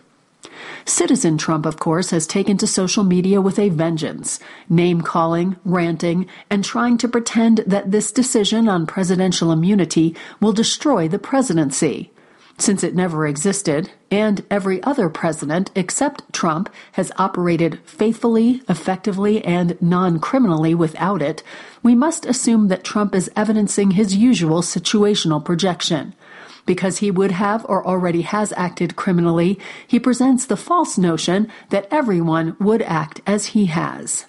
Citizen 0.86 1.38
Trump, 1.38 1.65
of 1.65 1.77
course, 1.79 2.10
has 2.12 2.27
taken 2.27 2.57
to 2.57 2.67
social 2.67 3.03
media 3.03 3.41
with 3.41 3.60
a 3.60 3.69
vengeance, 3.69 4.39
name 4.69 5.01
calling, 5.01 5.55
ranting, 5.65 6.27
and 6.50 6.63
trying 6.63 6.98
to 6.98 7.07
pretend 7.07 7.60
that 7.67 7.91
this 7.91 8.12
decision 8.12 8.67
on 8.67 8.88
presidential 8.88 9.51
immunity 9.51 10.15
will 10.39 10.53
destroy 10.53 11.07
the 11.07 11.19
presidency 11.19 12.12
since 12.57 12.84
it 12.84 12.95
never 12.95 13.27
existed, 13.27 13.91
and 14.10 14.45
every 14.50 14.81
other 14.84 15.10
president 15.10 15.72
except 15.75 16.31
Trump 16.31 16.69
has 16.93 17.12
operated 17.17 17.79
faithfully, 17.86 18.62
effectively, 18.69 19.43
and 19.43 19.79
non 19.81 20.19
criminally 20.19 20.74
without 20.74 21.22
it, 21.22 21.43
we 21.84 21.95
must 21.95 22.25
assume 22.25 22.69
that 22.69 22.84
Trump 22.84 23.13
is 23.13 23.29
evidencing 23.36 23.91
his 23.91 24.15
usual 24.15 24.62
situational 24.62 25.43
projection. 25.43 26.13
Because 26.65 26.98
he 26.98 27.12
would 27.12 27.31
have 27.31 27.65
or 27.69 27.86
already 27.86 28.24
has 28.24 28.53
acted 28.57 28.95
criminally, 28.95 29.60
he 29.88 30.00
presents 30.00 30.45
the 30.45 30.57
false 30.57 30.98
notion 30.98 31.51
that 31.69 31.88
everyone 31.91 32.55
would 32.60 32.81
act 32.81 33.22
as 33.27 33.48
he 33.48 33.67
has. 33.67 34.25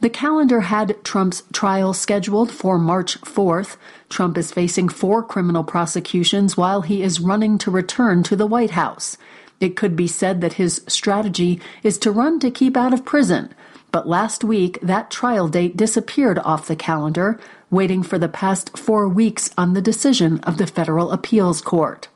The 0.00 0.10
calendar 0.10 0.62
had 0.62 1.04
Trump's 1.04 1.44
trial 1.52 1.92
scheduled 1.92 2.50
for 2.50 2.78
March 2.78 3.20
4th. 3.20 3.76
Trump 4.08 4.36
is 4.36 4.50
facing 4.50 4.88
four 4.88 5.22
criminal 5.22 5.62
prosecutions 5.62 6.56
while 6.56 6.82
he 6.82 7.02
is 7.02 7.20
running 7.20 7.56
to 7.58 7.70
return 7.70 8.24
to 8.24 8.34
the 8.34 8.46
White 8.46 8.72
House. 8.72 9.16
It 9.60 9.76
could 9.76 9.94
be 9.94 10.08
said 10.08 10.40
that 10.40 10.54
his 10.54 10.82
strategy 10.88 11.60
is 11.84 11.98
to 11.98 12.10
run 12.10 12.40
to 12.40 12.50
keep 12.50 12.76
out 12.76 12.92
of 12.92 13.04
prison. 13.04 13.54
But 13.92 14.08
last 14.08 14.42
week, 14.42 14.80
that 14.82 15.10
trial 15.10 15.46
date 15.46 15.76
disappeared 15.76 16.40
off 16.40 16.66
the 16.66 16.74
calendar, 16.74 17.38
waiting 17.72 18.02
for 18.04 18.18
the 18.18 18.28
past 18.28 18.78
four 18.78 19.08
weeks 19.08 19.50
on 19.58 19.72
the 19.72 19.82
decision 19.82 20.38
of 20.40 20.58
the 20.58 20.66
Federal 20.66 21.10
Appeals 21.10 21.60
Court. 21.60 22.08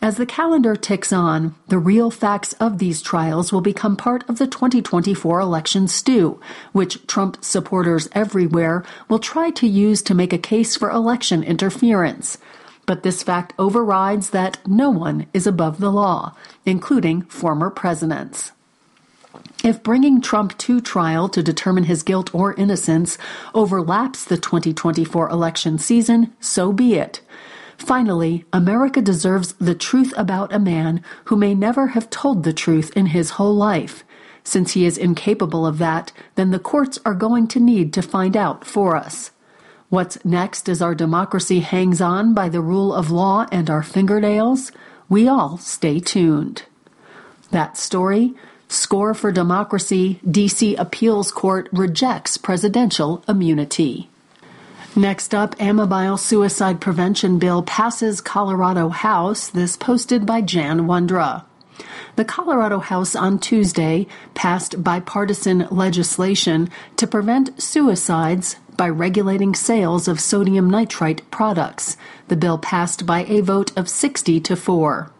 As 0.00 0.16
the 0.16 0.26
calendar 0.26 0.76
ticks 0.76 1.12
on, 1.12 1.56
the 1.66 1.78
real 1.78 2.12
facts 2.12 2.52
of 2.54 2.78
these 2.78 3.02
trials 3.02 3.52
will 3.52 3.60
become 3.60 3.96
part 3.96 4.22
of 4.28 4.38
the 4.38 4.46
2024 4.46 5.40
election 5.40 5.88
stew, 5.88 6.40
which 6.70 7.04
Trump 7.08 7.44
supporters 7.44 8.08
everywhere 8.12 8.84
will 9.08 9.18
try 9.18 9.50
to 9.50 9.66
use 9.66 10.00
to 10.02 10.14
make 10.14 10.32
a 10.32 10.38
case 10.38 10.76
for 10.76 10.88
election 10.88 11.42
interference. 11.42 12.38
But 12.86 13.02
this 13.02 13.24
fact 13.24 13.54
overrides 13.58 14.30
that 14.30 14.64
no 14.68 14.88
one 14.88 15.26
is 15.34 15.48
above 15.48 15.80
the 15.80 15.90
law, 15.90 16.36
including 16.64 17.22
former 17.22 17.68
presidents. 17.68 18.52
If 19.64 19.82
bringing 19.82 20.20
Trump 20.20 20.56
to 20.58 20.80
trial 20.80 21.28
to 21.30 21.42
determine 21.42 21.84
his 21.84 22.04
guilt 22.04 22.32
or 22.32 22.54
innocence 22.54 23.18
overlaps 23.54 24.24
the 24.24 24.36
2024 24.36 25.28
election 25.28 25.78
season, 25.78 26.32
so 26.38 26.72
be 26.72 26.94
it. 26.94 27.20
Finally, 27.76 28.44
America 28.52 29.00
deserves 29.00 29.54
the 29.54 29.74
truth 29.74 30.12
about 30.16 30.52
a 30.52 30.58
man 30.58 31.02
who 31.24 31.36
may 31.36 31.54
never 31.54 31.88
have 31.88 32.10
told 32.10 32.42
the 32.44 32.52
truth 32.52 32.96
in 32.96 33.06
his 33.06 33.30
whole 33.30 33.54
life. 33.54 34.04
Since 34.44 34.72
he 34.72 34.86
is 34.86 34.96
incapable 34.96 35.66
of 35.66 35.78
that, 35.78 36.12
then 36.36 36.50
the 36.50 36.58
courts 36.58 36.98
are 37.04 37.14
going 37.14 37.48
to 37.48 37.60
need 37.60 37.92
to 37.94 38.02
find 38.02 38.36
out 38.36 38.64
for 38.64 38.96
us. 38.96 39.32
What's 39.90 40.24
next 40.24 40.68
as 40.68 40.82
our 40.82 40.94
democracy 40.94 41.60
hangs 41.60 42.00
on 42.00 42.34
by 42.34 42.48
the 42.48 42.60
rule 42.60 42.92
of 42.92 43.10
law 43.10 43.46
and 43.50 43.68
our 43.68 43.82
fingernails? 43.82 44.70
We 45.08 45.26
all 45.26 45.58
stay 45.58 45.98
tuned. 45.98 46.64
That 47.50 47.76
story 47.76 48.34
Score 48.68 49.14
for 49.14 49.32
Democracy 49.32 50.20
DC 50.26 50.78
Appeals 50.78 51.32
Court 51.32 51.68
rejects 51.72 52.36
presidential 52.36 53.24
immunity. 53.26 54.10
Next 54.94 55.34
up, 55.34 55.56
Amabile 55.56 56.18
Suicide 56.18 56.80
Prevention 56.80 57.38
Bill 57.38 57.62
passes 57.62 58.20
Colorado 58.20 58.90
House, 58.90 59.48
this 59.48 59.76
posted 59.76 60.26
by 60.26 60.42
Jan 60.42 60.80
Wondra. 60.82 61.44
The 62.16 62.24
Colorado 62.24 62.80
House 62.80 63.14
on 63.14 63.38
Tuesday 63.38 64.06
passed 64.34 64.82
bipartisan 64.82 65.68
legislation 65.70 66.68
to 66.96 67.06
prevent 67.06 67.62
suicides 67.62 68.56
by 68.76 68.88
regulating 68.88 69.54
sales 69.54 70.08
of 70.08 70.20
sodium 70.20 70.68
nitrite 70.68 71.28
products. 71.30 71.96
The 72.26 72.36
bill 72.36 72.58
passed 72.58 73.06
by 73.06 73.24
a 73.24 73.40
vote 73.40 73.76
of 73.78 73.88
60 73.88 74.40
to 74.40 74.56
4. 74.56 75.10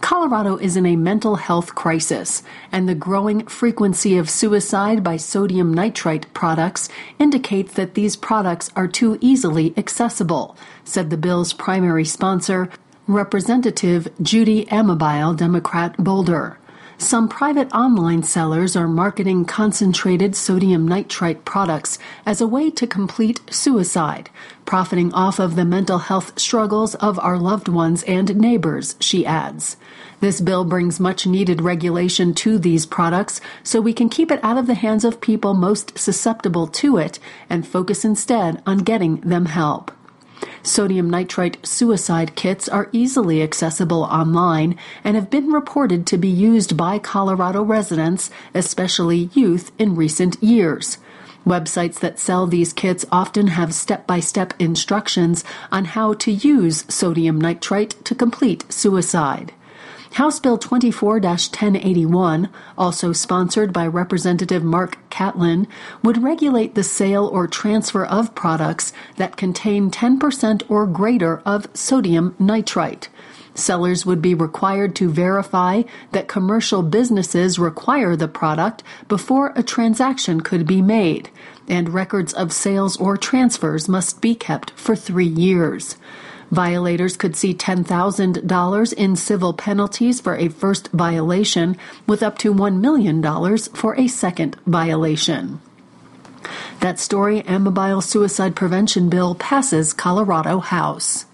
Colorado 0.00 0.56
is 0.56 0.76
in 0.76 0.86
a 0.86 0.96
mental 0.96 1.36
health 1.36 1.74
crisis, 1.74 2.42
and 2.70 2.88
the 2.88 2.94
growing 2.94 3.46
frequency 3.46 4.16
of 4.16 4.30
suicide 4.30 5.02
by 5.02 5.16
sodium 5.16 5.72
nitrite 5.74 6.32
products 6.34 6.88
indicates 7.18 7.74
that 7.74 7.94
these 7.94 8.16
products 8.16 8.70
are 8.76 8.88
too 8.88 9.18
easily 9.20 9.74
accessible, 9.76 10.56
said 10.84 11.10
the 11.10 11.16
bill's 11.16 11.52
primary 11.52 12.04
sponsor, 12.04 12.68
Representative 13.08 14.08
Judy 14.20 14.66
Amabile, 14.66 15.36
Democrat 15.36 15.96
Boulder. 15.96 16.58
Some 16.98 17.28
private 17.28 17.70
online 17.74 18.22
sellers 18.22 18.74
are 18.74 18.88
marketing 18.88 19.44
concentrated 19.44 20.34
sodium 20.34 20.88
nitrite 20.88 21.44
products 21.44 21.98
as 22.24 22.40
a 22.40 22.46
way 22.46 22.70
to 22.70 22.86
complete 22.86 23.40
suicide, 23.50 24.30
profiting 24.64 25.12
off 25.12 25.38
of 25.38 25.56
the 25.56 25.66
mental 25.66 25.98
health 25.98 26.38
struggles 26.38 26.94
of 26.94 27.18
our 27.18 27.36
loved 27.38 27.68
ones 27.68 28.02
and 28.04 28.34
neighbors, 28.36 28.96
she 28.98 29.26
adds. 29.26 29.76
This 30.20 30.40
bill 30.40 30.64
brings 30.64 30.98
much 30.98 31.26
needed 31.26 31.60
regulation 31.60 32.32
to 32.36 32.58
these 32.58 32.86
products 32.86 33.42
so 33.62 33.80
we 33.80 33.92
can 33.92 34.08
keep 34.08 34.30
it 34.30 34.40
out 34.42 34.56
of 34.56 34.66
the 34.66 34.74
hands 34.74 35.04
of 35.04 35.20
people 35.20 35.52
most 35.52 35.98
susceptible 35.98 36.66
to 36.68 36.96
it 36.96 37.18
and 37.50 37.68
focus 37.68 38.06
instead 38.06 38.62
on 38.66 38.78
getting 38.78 39.20
them 39.20 39.46
help. 39.46 39.92
Sodium 40.62 41.08
nitrite 41.08 41.64
suicide 41.64 42.34
kits 42.34 42.68
are 42.68 42.88
easily 42.92 43.42
accessible 43.42 44.02
online 44.02 44.76
and 45.04 45.14
have 45.14 45.30
been 45.30 45.52
reported 45.52 46.06
to 46.06 46.18
be 46.18 46.28
used 46.28 46.76
by 46.76 46.98
Colorado 46.98 47.62
residents, 47.62 48.30
especially 48.54 49.30
youth, 49.32 49.70
in 49.78 49.94
recent 49.94 50.42
years. 50.42 50.98
Websites 51.46 52.00
that 52.00 52.18
sell 52.18 52.48
these 52.48 52.72
kits 52.72 53.04
often 53.12 53.46
have 53.48 53.72
step 53.72 54.06
by 54.06 54.18
step 54.18 54.52
instructions 54.58 55.44
on 55.70 55.84
how 55.84 56.12
to 56.14 56.32
use 56.32 56.84
sodium 56.88 57.40
nitrite 57.40 58.04
to 58.04 58.16
complete 58.16 58.64
suicide. 58.72 59.52
House 60.16 60.40
Bill 60.40 60.56
24 60.56 61.20
1081, 61.20 62.48
also 62.78 63.12
sponsored 63.12 63.70
by 63.70 63.86
Representative 63.86 64.64
Marc 64.64 64.96
Catlin, 65.10 65.68
would 66.02 66.22
regulate 66.22 66.74
the 66.74 66.82
sale 66.82 67.26
or 67.26 67.46
transfer 67.46 68.02
of 68.02 68.34
products 68.34 68.94
that 69.16 69.36
contain 69.36 69.90
10% 69.90 70.62
or 70.70 70.86
greater 70.86 71.42
of 71.44 71.68
sodium 71.76 72.34
nitrite. 72.38 73.10
Sellers 73.54 74.06
would 74.06 74.22
be 74.22 74.32
required 74.32 74.96
to 74.96 75.10
verify 75.10 75.82
that 76.12 76.28
commercial 76.28 76.82
businesses 76.82 77.58
require 77.58 78.16
the 78.16 78.26
product 78.26 78.82
before 79.08 79.52
a 79.54 79.62
transaction 79.62 80.40
could 80.40 80.66
be 80.66 80.80
made, 80.80 81.28
and 81.68 81.92
records 81.92 82.32
of 82.32 82.54
sales 82.54 82.96
or 82.96 83.18
transfers 83.18 83.86
must 83.86 84.22
be 84.22 84.34
kept 84.34 84.70
for 84.70 84.96
three 84.96 85.28
years. 85.28 85.96
Violators 86.50 87.16
could 87.16 87.34
see 87.34 87.54
$10,000 87.54 88.92
in 88.92 89.16
civil 89.16 89.52
penalties 89.52 90.20
for 90.20 90.36
a 90.36 90.48
first 90.48 90.88
violation, 90.92 91.76
with 92.06 92.22
up 92.22 92.38
to 92.38 92.54
$1 92.54 92.80
million 92.80 93.22
for 93.74 93.98
a 93.98 94.06
second 94.06 94.56
violation. 94.66 95.60
That 96.80 97.00
story, 97.00 97.42
Amabile 97.42 98.02
Suicide 98.02 98.54
Prevention 98.54 99.08
Bill, 99.08 99.34
passes 99.34 99.92
Colorado 99.92 100.60
House. 100.60 101.26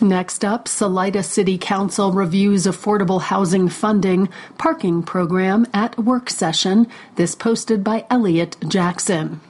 Next 0.00 0.44
up, 0.44 0.68
Salida 0.68 1.24
City 1.24 1.58
Council 1.58 2.12
reviews 2.12 2.66
affordable 2.66 3.20
housing 3.20 3.68
funding 3.68 4.28
parking 4.56 5.02
program 5.02 5.66
at 5.74 5.98
work 5.98 6.30
session. 6.30 6.86
This 7.16 7.34
posted 7.34 7.82
by 7.82 8.06
Elliot 8.08 8.56
Jackson. 8.68 9.40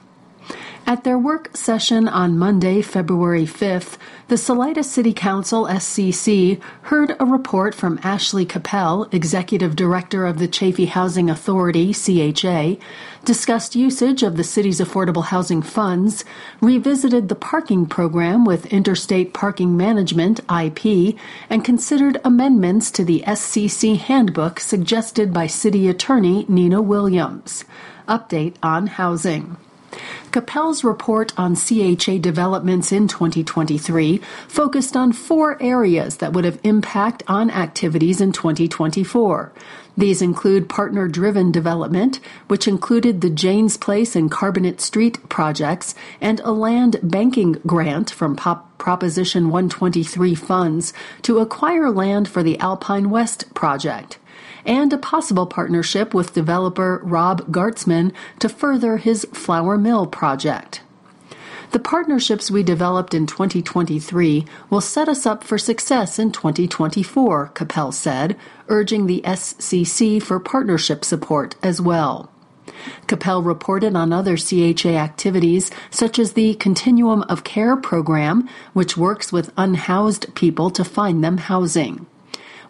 At 0.86 1.04
their 1.04 1.18
work 1.18 1.54
session 1.54 2.08
on 2.08 2.38
Monday, 2.38 2.80
February 2.80 3.44
5th, 3.44 3.98
the 4.28 4.36
Salida 4.36 4.84
City 4.84 5.14
Council 5.14 5.64
SCC 5.64 6.60
heard 6.82 7.16
a 7.18 7.24
report 7.24 7.74
from 7.74 7.98
Ashley 8.02 8.44
Capel, 8.44 9.08
Executive 9.10 9.74
Director 9.74 10.26
of 10.26 10.38
the 10.38 10.46
Chaffee 10.46 10.84
Housing 10.84 11.30
Authority, 11.30 11.94
CHA, 11.94 12.76
discussed 13.24 13.74
usage 13.74 14.22
of 14.22 14.36
the 14.36 14.44
city's 14.44 14.80
affordable 14.80 15.24
housing 15.24 15.62
funds, 15.62 16.26
revisited 16.60 17.30
the 17.30 17.34
parking 17.34 17.86
program 17.86 18.44
with 18.44 18.66
Interstate 18.66 19.32
Parking 19.32 19.78
Management, 19.78 20.40
IP, 20.54 21.16
and 21.48 21.64
considered 21.64 22.20
amendments 22.22 22.90
to 22.90 23.04
the 23.04 23.24
SCC 23.26 23.96
handbook 23.96 24.60
suggested 24.60 25.32
by 25.32 25.46
City 25.46 25.88
Attorney 25.88 26.44
Nina 26.48 26.82
Williams. 26.82 27.64
Update 28.06 28.56
on 28.62 28.88
housing. 28.88 29.56
Capel's 30.30 30.84
report 30.84 31.32
on 31.38 31.56
CHA 31.56 32.18
developments 32.18 32.92
in 32.92 33.08
2023 33.08 34.18
focused 34.46 34.96
on 34.96 35.12
four 35.12 35.60
areas 35.62 36.18
that 36.18 36.32
would 36.32 36.44
have 36.44 36.60
impact 36.62 37.22
on 37.26 37.50
activities 37.50 38.20
in 38.20 38.32
2024. 38.32 39.52
These 39.96 40.22
include 40.22 40.68
partner 40.68 41.08
driven 41.08 41.50
development, 41.50 42.20
which 42.46 42.68
included 42.68 43.20
the 43.20 43.30
Janes 43.30 43.76
Place 43.76 44.14
and 44.14 44.30
Carbonate 44.30 44.80
Street 44.80 45.28
projects, 45.28 45.94
and 46.20 46.38
a 46.40 46.52
land 46.52 47.00
banking 47.02 47.52
grant 47.66 48.10
from 48.10 48.36
Pop 48.36 48.78
Proposition 48.78 49.50
123 49.50 50.36
funds 50.36 50.92
to 51.22 51.38
acquire 51.38 51.90
land 51.90 52.28
for 52.28 52.44
the 52.44 52.60
Alpine 52.60 53.10
West 53.10 53.52
project 53.54 54.17
and 54.68 54.92
a 54.92 54.98
possible 54.98 55.46
partnership 55.46 56.14
with 56.14 56.34
developer 56.34 57.00
Rob 57.02 57.50
Gartzman 57.50 58.12
to 58.38 58.48
further 58.48 58.98
his 58.98 59.24
flour 59.32 59.78
mill 59.78 60.06
project. 60.06 60.82
The 61.70 61.78
partnerships 61.78 62.50
we 62.50 62.62
developed 62.62 63.12
in 63.12 63.26
2023 63.26 64.46
will 64.70 64.80
set 64.80 65.08
us 65.08 65.26
up 65.26 65.44
for 65.44 65.58
success 65.58 66.18
in 66.18 66.32
2024, 66.32 67.48
Capel 67.48 67.92
said, 67.92 68.36
urging 68.68 69.06
the 69.06 69.22
SCC 69.24 70.22
for 70.22 70.38
partnership 70.40 71.04
support 71.04 71.56
as 71.62 71.80
well. 71.80 72.30
Capel 73.06 73.42
reported 73.42 73.94
on 73.96 74.12
other 74.12 74.36
CHA 74.36 74.96
activities, 74.96 75.70
such 75.90 76.18
as 76.18 76.32
the 76.32 76.54
Continuum 76.54 77.22
of 77.24 77.44
Care 77.44 77.76
program, 77.76 78.48
which 78.72 78.96
works 78.96 79.32
with 79.32 79.52
unhoused 79.56 80.34
people 80.34 80.70
to 80.70 80.84
find 80.84 81.22
them 81.22 81.38
housing. 81.38 82.06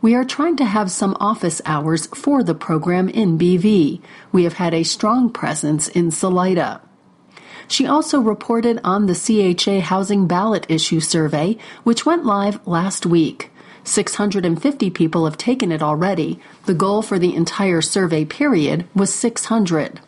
We 0.00 0.14
are 0.14 0.24
trying 0.24 0.54
to 0.56 0.64
have 0.64 0.92
some 0.92 1.16
office 1.18 1.60
hours 1.66 2.06
for 2.06 2.44
the 2.44 2.54
program 2.54 3.08
in 3.08 3.36
BV. 3.36 4.00
We 4.30 4.44
have 4.44 4.52
had 4.54 4.72
a 4.72 4.84
strong 4.84 5.28
presence 5.28 5.88
in 5.88 6.12
Salida. 6.12 6.80
She 7.66 7.84
also 7.84 8.20
reported 8.20 8.80
on 8.84 9.06
the 9.06 9.14
CHA 9.14 9.80
Housing 9.80 10.28
Ballot 10.28 10.66
Issue 10.68 11.00
Survey, 11.00 11.58
which 11.82 12.06
went 12.06 12.24
live 12.24 12.64
last 12.64 13.06
week. 13.06 13.50
650 13.82 14.90
people 14.90 15.24
have 15.24 15.36
taken 15.36 15.72
it 15.72 15.82
already. 15.82 16.38
The 16.66 16.74
goal 16.74 17.02
for 17.02 17.18
the 17.18 17.34
entire 17.34 17.80
survey 17.80 18.24
period 18.24 18.86
was 18.94 19.12
600. 19.12 20.00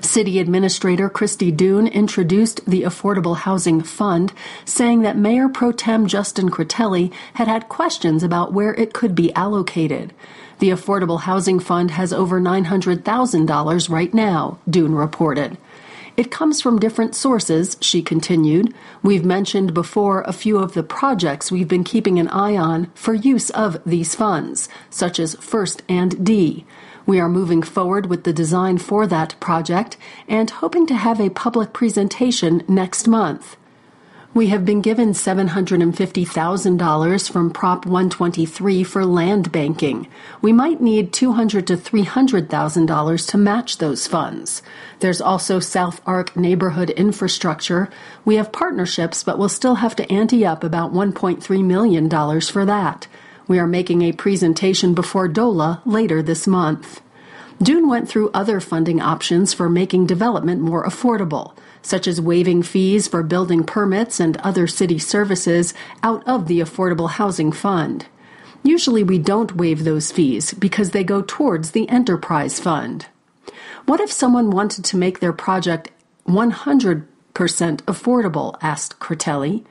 City 0.00 0.38
Administrator 0.38 1.08
Christy 1.08 1.50
Doon 1.50 1.86
introduced 1.86 2.64
the 2.66 2.82
Affordable 2.82 3.36
Housing 3.36 3.82
Fund, 3.82 4.32
saying 4.64 5.02
that 5.02 5.16
Mayor 5.16 5.48
Pro 5.48 5.72
Tem 5.72 6.06
Justin 6.06 6.50
Critelli 6.50 7.12
had 7.34 7.48
had 7.48 7.68
questions 7.68 8.22
about 8.22 8.52
where 8.52 8.74
it 8.74 8.92
could 8.92 9.14
be 9.14 9.32
allocated. 9.34 10.12
The 10.58 10.70
Affordable 10.70 11.20
Housing 11.20 11.60
Fund 11.60 11.90
has 11.92 12.12
over 12.12 12.40
$900,000 12.40 13.90
right 13.90 14.14
now, 14.14 14.58
Doon 14.68 14.94
reported. 14.94 15.58
It 16.16 16.30
comes 16.30 16.62
from 16.62 16.78
different 16.78 17.14
sources, 17.14 17.76
she 17.82 18.00
continued. 18.00 18.72
We've 19.02 19.24
mentioned 19.24 19.74
before 19.74 20.22
a 20.22 20.32
few 20.32 20.56
of 20.58 20.72
the 20.72 20.82
projects 20.82 21.52
we've 21.52 21.68
been 21.68 21.84
keeping 21.84 22.18
an 22.18 22.28
eye 22.28 22.56
on 22.56 22.90
for 22.94 23.12
use 23.12 23.50
of 23.50 23.82
these 23.84 24.14
funds, 24.14 24.70
such 24.88 25.20
as 25.20 25.34
First 25.34 25.82
and 25.90 26.24
D. 26.24 26.64
We 27.06 27.20
are 27.20 27.28
moving 27.28 27.62
forward 27.62 28.06
with 28.06 28.24
the 28.24 28.32
design 28.32 28.78
for 28.78 29.06
that 29.06 29.38
project 29.38 29.96
and 30.28 30.50
hoping 30.50 30.88
to 30.88 30.94
have 30.94 31.20
a 31.20 31.30
public 31.30 31.72
presentation 31.72 32.64
next 32.66 33.06
month. 33.06 33.56
We 34.34 34.48
have 34.48 34.64
been 34.66 34.82
given 34.82 35.12
$750,000 35.12 37.30
from 37.30 37.52
Prop 37.52 37.86
123 37.86 38.84
for 38.84 39.06
land 39.06 39.50
banking. 39.50 40.08
We 40.42 40.52
might 40.52 40.82
need 40.82 41.14
200 41.14 41.66
to 41.68 41.76
$300,000 41.76 43.28
to 43.28 43.38
match 43.38 43.78
those 43.78 44.06
funds. 44.06 44.62
There's 44.98 45.22
also 45.22 45.58
South 45.58 46.02
Arc 46.04 46.36
neighborhood 46.36 46.90
infrastructure. 46.90 47.88
We 48.26 48.36
have 48.36 48.52
partnerships, 48.52 49.24
but 49.24 49.38
we'll 49.38 49.48
still 49.48 49.76
have 49.76 49.96
to 49.96 50.12
ante 50.12 50.44
up 50.44 50.62
about 50.62 50.92
$1.3 50.92 51.64
million 51.64 52.10
for 52.42 52.66
that. 52.66 53.06
We 53.48 53.58
are 53.60 53.66
making 53.66 54.02
a 54.02 54.12
presentation 54.12 54.92
before 54.92 55.28
DOLA 55.28 55.80
later 55.84 56.20
this 56.20 56.46
month. 56.46 57.00
Doon 57.62 57.88
went 57.88 58.08
through 58.08 58.30
other 58.34 58.60
funding 58.60 59.00
options 59.00 59.54
for 59.54 59.68
making 59.68 60.06
development 60.06 60.60
more 60.60 60.84
affordable, 60.84 61.54
such 61.80 62.08
as 62.08 62.20
waiving 62.20 62.62
fees 62.62 63.06
for 63.06 63.22
building 63.22 63.62
permits 63.62 64.18
and 64.18 64.36
other 64.38 64.66
city 64.66 64.98
services 64.98 65.72
out 66.02 66.26
of 66.26 66.48
the 66.48 66.60
Affordable 66.60 67.10
Housing 67.10 67.52
Fund. 67.52 68.06
Usually 68.64 69.04
we 69.04 69.18
don't 69.18 69.56
waive 69.56 69.84
those 69.84 70.10
fees 70.10 70.52
because 70.54 70.90
they 70.90 71.04
go 71.04 71.22
towards 71.22 71.70
the 71.70 71.88
Enterprise 71.88 72.58
Fund. 72.58 73.06
What 73.86 74.00
if 74.00 74.10
someone 74.10 74.50
wanted 74.50 74.84
to 74.86 74.96
make 74.96 75.20
their 75.20 75.32
project 75.32 75.90
100% 76.26 77.06
affordable? 77.36 78.56
asked 78.60 78.98
Critelli. 78.98 79.64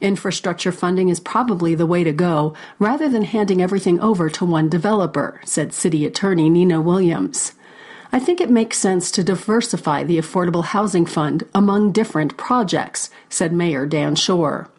Infrastructure 0.00 0.72
funding 0.72 1.10
is 1.10 1.20
probably 1.20 1.74
the 1.74 1.86
way 1.86 2.04
to 2.04 2.12
go, 2.12 2.54
rather 2.78 3.08
than 3.08 3.22
handing 3.22 3.60
everything 3.60 4.00
over 4.00 4.30
to 4.30 4.46
one 4.46 4.68
developer, 4.68 5.40
said 5.44 5.74
City 5.74 6.06
Attorney 6.06 6.48
Nina 6.48 6.80
Williams. 6.80 7.52
I 8.10 8.18
think 8.18 8.40
it 8.40 8.50
makes 8.50 8.78
sense 8.78 9.10
to 9.12 9.22
diversify 9.22 10.02
the 10.02 10.18
Affordable 10.18 10.64
Housing 10.64 11.04
Fund 11.04 11.44
among 11.54 11.92
different 11.92 12.36
projects, 12.36 13.10
said 13.28 13.52
Mayor 13.52 13.86
Dan 13.86 14.16
Shore. 14.16 14.70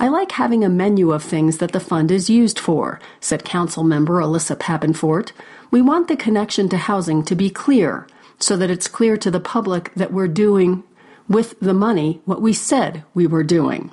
I 0.00 0.08
like 0.08 0.32
having 0.32 0.64
a 0.64 0.68
menu 0.68 1.12
of 1.12 1.22
things 1.22 1.58
that 1.58 1.72
the 1.72 1.80
fund 1.80 2.10
is 2.10 2.28
used 2.28 2.58
for, 2.58 3.00
said 3.20 3.44
Council 3.44 3.84
Member 3.84 4.20
Alyssa 4.20 4.56
Pappenfort. 4.56 5.32
We 5.70 5.80
want 5.80 6.08
the 6.08 6.16
connection 6.16 6.68
to 6.68 6.76
housing 6.76 7.22
to 7.24 7.34
be 7.34 7.48
clear, 7.48 8.06
so 8.38 8.56
that 8.56 8.70
it's 8.70 8.88
clear 8.88 9.16
to 9.16 9.30
the 9.30 9.40
public 9.40 9.92
that 9.94 10.12
we're 10.12 10.28
doing 10.28 10.82
with 11.28 11.58
the 11.60 11.74
money 11.74 12.20
what 12.24 12.42
we 12.42 12.52
said 12.52 13.04
we 13.14 13.26
were 13.26 13.42
doing. 13.44 13.92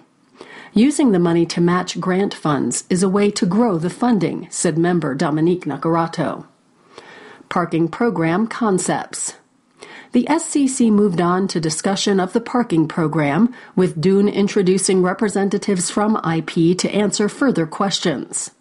Using 0.78 1.14
the 1.14 1.20
money 1.20 1.46
to 1.46 1.62
match 1.62 2.02
grant 2.02 2.34
funds 2.34 2.84
is 2.90 3.02
a 3.02 3.08
way 3.08 3.32
to 3.32 3.46
grow 3.46 3.78
the 3.78 3.90
funding, 3.90 4.50
said 4.52 4.78
member 4.78 5.16
Dominique 5.16 5.64
Naccarato. 5.64 6.48
Parking 7.48 7.88
Program 7.88 8.46
Concepts 8.46 9.36
the 10.12 10.26
SCC 10.30 10.92
moved 10.92 11.20
on 11.20 11.50
to 11.50 11.60
discussion 11.60 12.22
of 12.22 12.32
the 12.32 12.40
parking 12.40 12.88
program, 12.88 13.54
with 13.76 14.00
Doon 14.00 14.30
introducing 14.30 15.02
representatives 15.02 15.90
from 15.90 16.16
IP 16.26 16.78
to 16.78 16.90
answer 16.90 17.28
further 17.28 17.68
questions. 17.68 18.52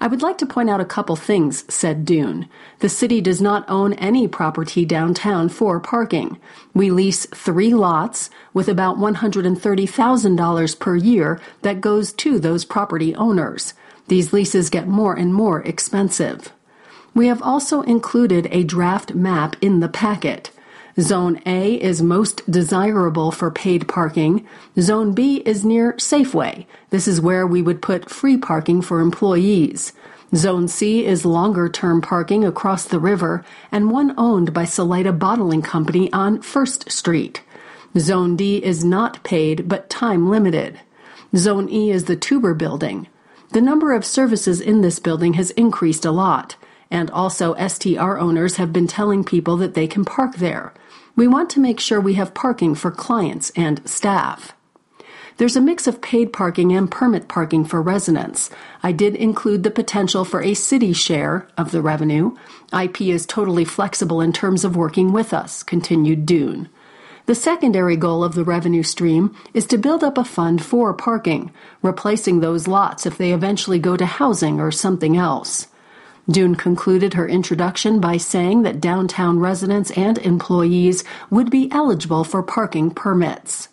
I 0.00 0.06
would 0.06 0.22
like 0.22 0.38
to 0.38 0.46
point 0.46 0.70
out 0.70 0.80
a 0.80 0.84
couple 0.84 1.16
things, 1.16 1.64
said 1.72 2.04
Doon. 2.04 2.48
The 2.78 2.88
city 2.88 3.20
does 3.20 3.40
not 3.40 3.64
own 3.68 3.92
any 3.94 4.28
property 4.28 4.84
downtown 4.84 5.48
for 5.48 5.80
parking. 5.80 6.38
We 6.74 6.90
lease 6.90 7.26
three 7.26 7.74
lots 7.74 8.30
with 8.54 8.68
about 8.68 8.98
$130,000 8.98 10.78
per 10.78 10.96
year 10.96 11.40
that 11.62 11.80
goes 11.80 12.12
to 12.12 12.38
those 12.38 12.64
property 12.64 13.14
owners. 13.14 13.74
These 14.08 14.32
leases 14.32 14.70
get 14.70 14.88
more 14.88 15.14
and 15.14 15.34
more 15.34 15.62
expensive. 15.62 16.52
We 17.14 17.26
have 17.26 17.42
also 17.42 17.82
included 17.82 18.48
a 18.50 18.64
draft 18.64 19.14
map 19.14 19.56
in 19.60 19.80
the 19.80 19.88
packet. 19.88 20.50
Zone 21.00 21.40
A 21.46 21.74
is 21.74 22.02
most 22.02 22.50
desirable 22.50 23.30
for 23.30 23.52
paid 23.52 23.86
parking. 23.86 24.44
Zone 24.80 25.12
B 25.12 25.36
is 25.46 25.64
near 25.64 25.92
Safeway. 25.92 26.66
This 26.90 27.06
is 27.06 27.20
where 27.20 27.46
we 27.46 27.62
would 27.62 27.80
put 27.80 28.10
free 28.10 28.36
parking 28.36 28.82
for 28.82 28.98
employees. 28.98 29.92
Zone 30.34 30.66
C 30.66 31.06
is 31.06 31.24
longer 31.24 31.68
term 31.68 32.02
parking 32.02 32.44
across 32.44 32.84
the 32.84 32.98
river 32.98 33.44
and 33.70 33.92
one 33.92 34.12
owned 34.18 34.52
by 34.52 34.64
Salida 34.64 35.12
Bottling 35.12 35.62
Company 35.62 36.12
on 36.12 36.42
First 36.42 36.90
Street. 36.90 37.42
Zone 37.96 38.34
D 38.34 38.56
is 38.56 38.84
not 38.84 39.22
paid 39.22 39.68
but 39.68 39.88
time 39.88 40.28
limited. 40.28 40.80
Zone 41.36 41.68
E 41.68 41.90
is 41.90 42.04
the 42.04 42.16
Touber 42.16 42.58
building. 42.58 43.06
The 43.52 43.60
number 43.60 43.92
of 43.92 44.04
services 44.04 44.60
in 44.60 44.82
this 44.82 44.98
building 44.98 45.34
has 45.34 45.52
increased 45.52 46.04
a 46.04 46.10
lot, 46.10 46.56
and 46.90 47.10
also 47.10 47.54
STR 47.54 48.18
owners 48.18 48.56
have 48.56 48.72
been 48.72 48.86
telling 48.86 49.24
people 49.24 49.56
that 49.58 49.74
they 49.74 49.86
can 49.86 50.04
park 50.04 50.36
there. 50.36 50.74
We 51.18 51.26
want 51.26 51.50
to 51.50 51.60
make 51.60 51.80
sure 51.80 52.00
we 52.00 52.14
have 52.14 52.32
parking 52.32 52.76
for 52.76 52.92
clients 52.92 53.50
and 53.56 53.82
staff. 53.90 54.52
There's 55.36 55.56
a 55.56 55.60
mix 55.60 55.88
of 55.88 56.00
paid 56.00 56.32
parking 56.32 56.72
and 56.72 56.88
permit 56.88 57.26
parking 57.26 57.64
for 57.64 57.82
residents. 57.82 58.50
I 58.84 58.92
did 58.92 59.16
include 59.16 59.64
the 59.64 59.72
potential 59.72 60.24
for 60.24 60.40
a 60.40 60.54
city 60.54 60.92
share 60.92 61.48
of 61.58 61.72
the 61.72 61.82
revenue. 61.82 62.36
IP 62.72 63.00
is 63.00 63.26
totally 63.26 63.64
flexible 63.64 64.20
in 64.20 64.32
terms 64.32 64.64
of 64.64 64.76
working 64.76 65.12
with 65.12 65.34
us, 65.34 65.64
continued 65.64 66.24
Doon. 66.24 66.68
The 67.26 67.34
secondary 67.34 67.96
goal 67.96 68.22
of 68.22 68.36
the 68.36 68.44
revenue 68.44 68.84
stream 68.84 69.34
is 69.52 69.66
to 69.66 69.76
build 69.76 70.04
up 70.04 70.18
a 70.18 70.24
fund 70.24 70.64
for 70.64 70.94
parking, 70.94 71.52
replacing 71.82 72.38
those 72.38 72.68
lots 72.68 73.06
if 73.06 73.18
they 73.18 73.32
eventually 73.32 73.80
go 73.80 73.96
to 73.96 74.06
housing 74.06 74.60
or 74.60 74.70
something 74.70 75.16
else. 75.16 75.66
Doon 76.30 76.56
concluded 76.56 77.14
her 77.14 77.26
introduction 77.26 78.00
by 78.00 78.18
saying 78.18 78.62
that 78.62 78.80
downtown 78.80 79.38
residents 79.38 79.90
and 79.92 80.18
employees 80.18 81.02
would 81.30 81.50
be 81.50 81.70
eligible 81.72 82.22
for 82.22 82.42
parking 82.42 82.90
permits. 82.90 83.68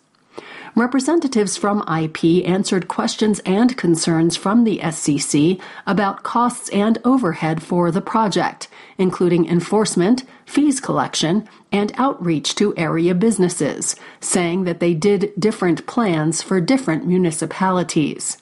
Representatives 0.74 1.56
from 1.56 1.82
IP 1.88 2.46
answered 2.46 2.86
questions 2.86 3.40
and 3.46 3.78
concerns 3.78 4.36
from 4.36 4.64
the 4.64 4.78
SCC 4.78 5.58
about 5.86 6.22
costs 6.22 6.68
and 6.68 6.98
overhead 7.02 7.62
for 7.62 7.90
the 7.90 8.02
project, 8.02 8.68
including 8.98 9.48
enforcement, 9.48 10.24
fees 10.44 10.78
collection, 10.78 11.48
and 11.72 11.92
outreach 11.96 12.54
to 12.56 12.76
area 12.76 13.14
businesses, 13.14 13.96
saying 14.20 14.64
that 14.64 14.80
they 14.80 14.92
did 14.92 15.32
different 15.38 15.86
plans 15.86 16.42
for 16.42 16.60
different 16.60 17.06
municipalities. 17.06 18.36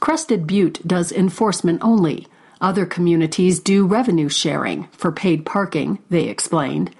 Crested 0.00 0.46
Butte 0.46 0.80
does 0.86 1.12
enforcement 1.12 1.80
only, 1.82 2.26
other 2.60 2.86
communities 2.86 3.60
do 3.60 3.86
revenue 3.86 4.28
sharing 4.28 4.84
for 4.88 5.12
paid 5.12 5.46
parking, 5.46 5.98
they 6.10 6.24
explained. 6.24 6.94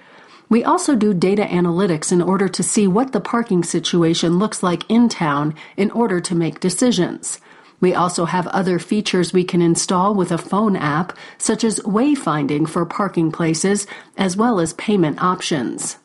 We 0.49 0.63
also 0.63 0.95
do 0.95 1.13
data 1.13 1.43
analytics 1.43 2.11
in 2.11 2.21
order 2.21 2.47
to 2.47 2.63
see 2.63 2.87
what 2.87 3.11
the 3.11 3.21
parking 3.21 3.63
situation 3.63 4.39
looks 4.39 4.63
like 4.63 4.89
in 4.89 5.07
town 5.07 5.53
in 5.77 5.91
order 5.91 6.19
to 6.21 6.35
make 6.35 6.59
decisions. 6.59 7.39
We 7.81 7.93
also 7.93 8.25
have 8.25 8.47
other 8.47 8.79
features 8.79 9.31
we 9.31 9.43
can 9.43 9.61
install 9.61 10.15
with 10.15 10.31
a 10.31 10.37
phone 10.37 10.75
app, 10.75 11.15
such 11.37 11.63
as 11.63 11.79
wayfinding 11.81 12.67
for 12.67 12.85
parking 12.85 13.31
places, 13.31 13.87
as 14.17 14.35
well 14.35 14.59
as 14.59 14.73
payment 14.73 15.21
options. 15.21 15.97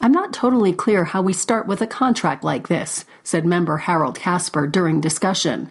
I'm 0.00 0.12
not 0.12 0.32
totally 0.32 0.72
clear 0.72 1.04
how 1.04 1.22
we 1.22 1.32
start 1.32 1.66
with 1.66 1.80
a 1.80 1.86
contract 1.86 2.44
like 2.44 2.68
this, 2.68 3.04
said 3.22 3.46
member 3.46 3.78
Harold 3.78 4.18
Casper 4.18 4.66
during 4.66 5.00
discussion. 5.00 5.70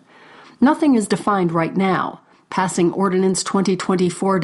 Nothing 0.62 0.96
is 0.96 1.08
defined 1.08 1.52
right 1.52 1.76
now. 1.76 2.22
Passing 2.50 2.94
Ordinance 2.94 3.44
2024 3.44 4.40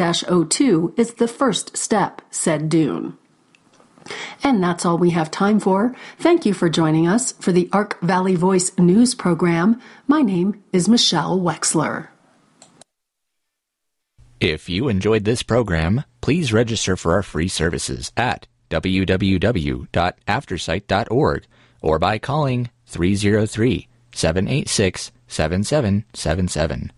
02 0.50 0.94
is 0.98 1.14
the 1.16 1.28
first 1.28 1.76
step, 1.78 2.22
said 2.30 2.70
Doon. 2.70 3.18
And 4.44 4.62
that's 4.64 4.86
all 4.86 4.98
we 4.98 5.10
have 5.12 5.30
time 5.32 5.60
for. 5.60 5.94
Thank 6.18 6.46
you 6.46 6.54
for 6.54 6.70
joining 6.70 7.08
us 7.08 7.32
for 7.34 7.52
the 7.52 7.70
Ark 7.72 8.00
Valley 8.02 8.36
Voice 8.36 8.72
news 8.78 9.16
program. 9.16 9.82
My 10.08 10.22
name 10.22 10.64
is 10.74 10.90
Michelle 10.90 11.40
Wexler. 11.40 12.10
If 14.40 14.70
you 14.70 14.90
enjoyed 14.90 15.24
this 15.24 15.44
program, 15.44 16.04
please 16.20 16.52
register 16.52 16.98
for 16.98 17.14
our 17.14 17.22
free 17.22 17.48
services 17.48 18.12
at 18.18 18.48
www.aftersight.org 18.72 21.46
or 21.82 22.00
by 22.00 22.18
calling 22.18 22.72
303 22.88 23.88
786 24.14 25.12
7777. 25.28 26.92